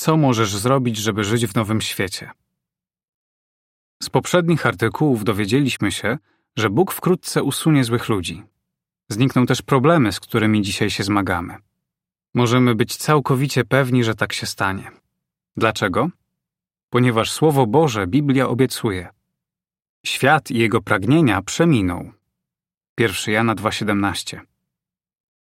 [0.00, 2.30] Co możesz zrobić, żeby żyć w nowym świecie?
[4.02, 6.18] Z poprzednich artykułów dowiedzieliśmy się,
[6.56, 8.42] że Bóg wkrótce usunie złych ludzi.
[9.08, 11.56] Znikną też problemy, z którymi dzisiaj się zmagamy.
[12.34, 14.90] Możemy być całkowicie pewni, że tak się stanie.
[15.56, 16.10] Dlaczego?
[16.90, 19.08] Ponieważ Słowo Boże, Biblia obiecuje.
[20.06, 22.12] Świat i jego pragnienia przeminą.
[22.98, 24.40] 1 Jana 2,17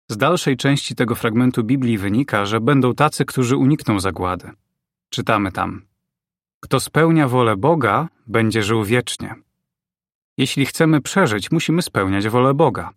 [0.09, 4.51] Z dalszej części tego fragmentu Biblii wynika, że będą tacy, którzy unikną zagłady.
[5.09, 5.85] Czytamy tam.
[6.59, 9.35] Kto spełnia wolę Boga, będzie żył wiecznie.
[10.37, 12.89] Jeśli chcemy przeżyć, musimy spełniać wolę Boga.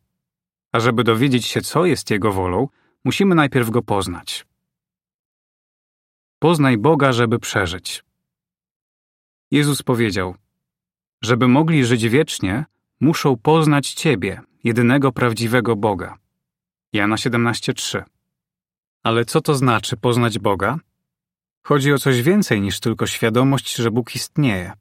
[0.73, 2.69] A żeby dowiedzieć się, co jest Jego wolą,
[3.05, 4.47] musimy najpierw Go poznać.
[6.38, 8.05] Poznaj Boga, żeby przeżyć.
[9.50, 10.34] Jezus powiedział:
[11.22, 12.64] Żeby mogli żyć wiecznie,
[13.00, 16.19] muszą poznać Ciebie, jedynego prawdziwego Boga.
[16.92, 18.02] Jana 17:3.
[19.02, 20.78] Ale co to znaczy poznać Boga?
[21.62, 24.73] Chodzi o coś więcej niż tylko świadomość, że Bóg istnieje.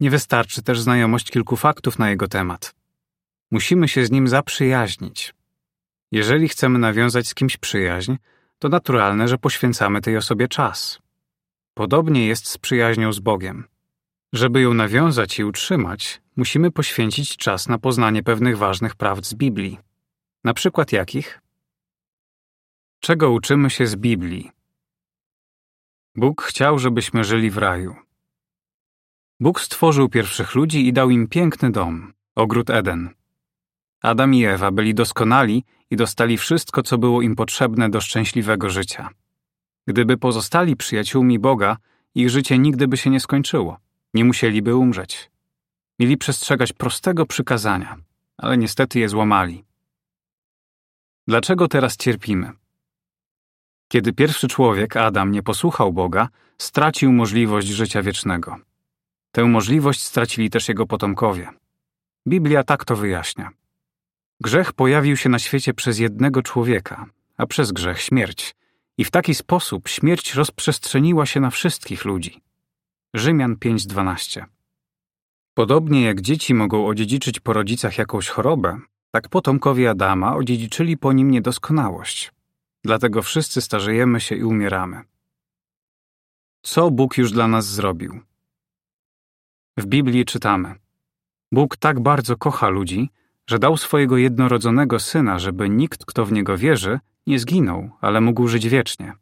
[0.00, 2.74] Nie wystarczy też znajomość kilku faktów na jego temat.
[3.50, 5.34] Musimy się z nim zaprzyjaźnić.
[6.12, 8.14] Jeżeli chcemy nawiązać z kimś przyjaźń,
[8.58, 10.98] to naturalne, że poświęcamy tej osobie czas.
[11.74, 13.64] Podobnie jest z przyjaźnią z Bogiem.
[14.32, 19.78] Żeby ją nawiązać i utrzymać, musimy poświęcić czas na poznanie pewnych ważnych prawd z Biblii.
[20.44, 21.41] Na przykład jakich?
[23.04, 24.50] Czego uczymy się z Biblii?
[26.16, 27.96] Bóg chciał, żebyśmy żyli w raju.
[29.40, 33.10] Bóg stworzył pierwszych ludzi i dał im piękny dom, ogród Eden.
[34.02, 39.10] Adam i Ewa byli doskonali i dostali wszystko, co było im potrzebne do szczęśliwego życia.
[39.86, 41.76] Gdyby pozostali przyjaciółmi Boga,
[42.14, 43.78] ich życie nigdy by się nie skończyło.
[44.14, 45.30] Nie musieliby umrzeć.
[45.98, 47.96] Mieli przestrzegać prostego przykazania,
[48.36, 49.64] ale niestety je złamali.
[51.26, 52.61] Dlaczego teraz cierpimy?
[53.92, 58.56] Kiedy pierwszy człowiek, Adam, nie posłuchał Boga, stracił możliwość życia wiecznego.
[59.32, 61.48] Tę możliwość stracili też jego potomkowie.
[62.28, 63.50] Biblia tak to wyjaśnia.
[64.40, 68.54] Grzech pojawił się na świecie przez jednego człowieka, a przez grzech śmierć.
[68.98, 72.40] I w taki sposób śmierć rozprzestrzeniła się na wszystkich ludzi.
[73.14, 74.44] Rzymian 5:12.
[75.54, 81.30] Podobnie jak dzieci mogą odziedziczyć po rodzicach jakąś chorobę, tak potomkowie Adama odziedziczyli po nim
[81.30, 82.32] niedoskonałość.
[82.84, 85.02] Dlatego wszyscy starzejemy się i umieramy.
[86.62, 88.20] Co Bóg już dla nas zrobił?
[89.76, 90.74] W Biblii czytamy:
[91.52, 93.10] Bóg tak bardzo kocha ludzi,
[93.46, 98.48] że dał swojego jednorodzonego syna, żeby nikt, kto w niego wierzy, nie zginął, ale mógł
[98.48, 99.12] żyć wiecznie.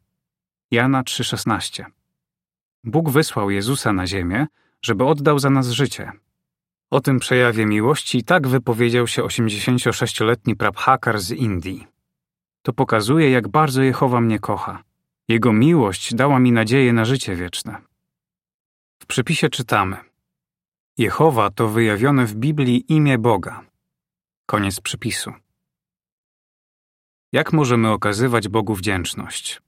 [0.71, 1.85] Jana 3:16.
[2.83, 4.47] Bóg wysłał Jezusa na ziemię,
[4.81, 6.11] żeby oddał za nas życie.
[6.89, 11.90] O tym przejawie miłości tak wypowiedział się 86-letni Prabhakar z Indii.
[12.61, 14.83] To pokazuje, jak bardzo Jehowa mnie kocha.
[15.27, 17.81] Jego miłość dała mi nadzieję na życie wieczne.
[19.01, 19.97] W przypisie czytamy:
[20.97, 23.61] Jehowa to wyjawione w Biblii imię Boga.
[24.45, 25.33] Koniec przypisu.
[27.31, 29.61] Jak możemy okazywać Bogu wdzięczność?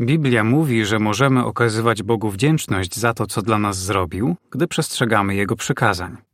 [0.00, 5.34] Biblia mówi, że możemy okazywać Bogu wdzięczność za to, co dla nas zrobił, gdy przestrzegamy
[5.34, 6.25] Jego przykazań.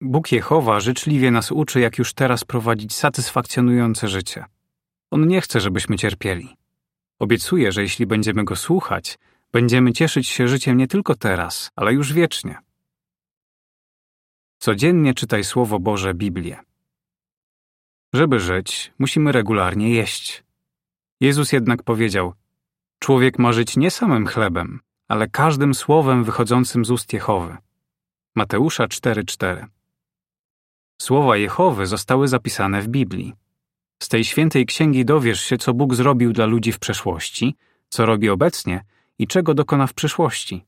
[0.00, 4.44] Bóg Jehowa życzliwie nas uczy, jak już teraz prowadzić satysfakcjonujące życie.
[5.10, 6.56] On nie chce, żebyśmy cierpieli.
[7.18, 9.18] Obiecuje, że jeśli będziemy Go słuchać,
[9.52, 12.58] będziemy cieszyć się życiem nie tylko teraz, ale już wiecznie.
[14.58, 16.60] Codziennie czytaj Słowo Boże Biblię.
[18.12, 20.44] Żeby żyć, musimy regularnie jeść.
[21.20, 22.34] Jezus jednak powiedział:
[22.98, 27.56] Człowiek ma żyć nie samym chlebem, ale każdym słowem wychodzącym z ust Jehowy.
[28.34, 29.73] Mateusza 4:4.
[31.02, 33.34] Słowa Jehowy zostały zapisane w Biblii.
[34.02, 37.56] Z tej świętej księgi dowiesz się, co Bóg zrobił dla ludzi w przeszłości,
[37.88, 38.84] co robi obecnie
[39.18, 40.64] i czego dokona w przyszłości.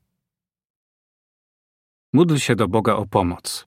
[2.12, 3.66] Módl się do Boga o pomoc.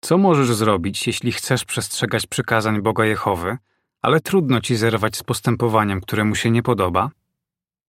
[0.00, 3.58] Co możesz zrobić, jeśli chcesz przestrzegać przykazań Boga Jehowy,
[4.02, 7.10] ale trudno ci zerwać z postępowaniem, które mu się nie podoba?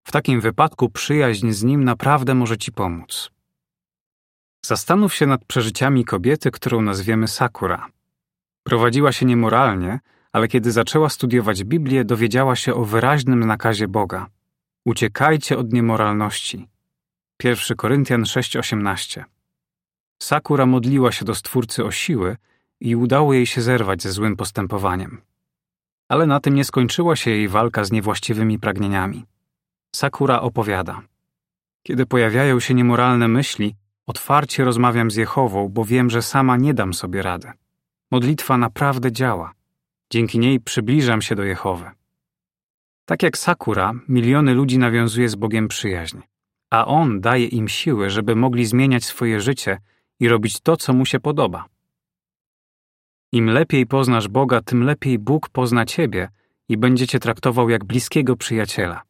[0.03, 3.34] W takim wypadku przyjaźń z nim naprawdę może ci pomóc.
[4.65, 7.87] Zastanów się nad przeżyciami kobiety, którą nazwiemy Sakura.
[8.63, 9.99] Prowadziła się niemoralnie,
[10.31, 14.29] ale kiedy zaczęła studiować Biblię, dowiedziała się o wyraźnym nakazie Boga.
[14.85, 16.67] Uciekajcie od niemoralności.
[17.43, 19.23] 1 Koryntian 6:18.
[20.21, 22.37] Sakura modliła się do Stwórcy o siły
[22.79, 25.21] i udało jej się zerwać ze złym postępowaniem.
[26.09, 29.25] Ale na tym nie skończyła się jej walka z niewłaściwymi pragnieniami.
[29.95, 31.01] Sakura opowiada.
[31.83, 33.75] Kiedy pojawiają się niemoralne myśli,
[34.07, 37.51] otwarcie rozmawiam z Jehową, bo wiem, że sama nie dam sobie rady.
[38.11, 39.53] Modlitwa naprawdę działa.
[40.09, 41.91] Dzięki niej przybliżam się do Jehowy.
[43.05, 46.17] Tak jak Sakura, miliony ludzi nawiązuje z Bogiem przyjaźń,
[46.69, 49.77] a On daje im siły, żeby mogli zmieniać swoje życie
[50.19, 51.65] i robić to, co mu się podoba.
[53.31, 56.29] Im lepiej poznasz Boga, tym lepiej Bóg pozna ciebie
[56.69, 59.01] i będzie cię traktował jak bliskiego przyjaciela.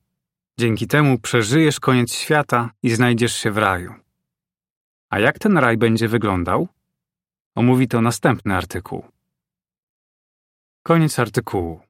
[0.59, 4.04] Dzięki temu przeżyjesz koniec świata i znajdziesz się w raju.
[5.09, 6.67] A jak ten raj będzie wyglądał?
[7.55, 9.03] Omówi to następny artykuł.
[10.83, 11.84] Koniec artykułu.